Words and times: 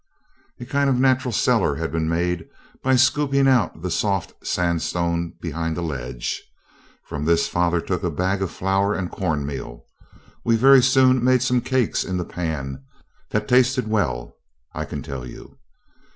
A 0.59 0.65
kind 0.65 0.89
of 0.89 0.99
natural 0.99 1.31
cellar 1.31 1.75
had 1.75 1.91
been 1.91 2.09
made 2.09 2.47
by 2.81 2.95
scooping 2.95 3.47
out 3.47 3.83
the 3.83 3.91
soft 3.91 4.33
sandstone 4.43 5.33
behind 5.39 5.77
a 5.77 5.83
ledge. 5.83 6.41
From 7.05 7.23
this 7.25 7.47
father 7.47 7.79
took 7.79 8.01
a 8.03 8.09
bag 8.09 8.41
of 8.41 8.49
flour 8.49 8.95
and 8.95 9.11
corn 9.11 9.45
meal. 9.45 9.85
We 10.43 10.55
very 10.55 10.81
soon 10.81 11.23
made 11.23 11.43
some 11.43 11.61
cakes 11.61 12.03
in 12.03 12.17
the 12.17 12.25
pan, 12.25 12.83
that 13.29 13.47
tasted 13.47 13.87
well, 13.87 14.35
I 14.73 14.85
can 14.85 15.03
tell 15.03 15.23
you. 15.27 15.59